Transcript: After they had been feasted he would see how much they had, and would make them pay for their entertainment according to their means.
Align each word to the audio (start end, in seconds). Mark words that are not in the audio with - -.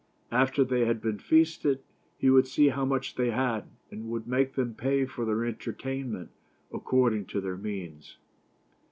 After 0.31 0.63
they 0.63 0.85
had 0.85 0.99
been 0.99 1.19
feasted 1.19 1.83
he 2.17 2.31
would 2.31 2.47
see 2.47 2.69
how 2.69 2.85
much 2.85 3.13
they 3.13 3.29
had, 3.29 3.65
and 3.91 4.09
would 4.09 4.25
make 4.27 4.55
them 4.55 4.73
pay 4.73 5.05
for 5.05 5.25
their 5.25 5.45
entertainment 5.45 6.31
according 6.73 7.25
to 7.27 7.39
their 7.39 7.55
means. 7.55 8.17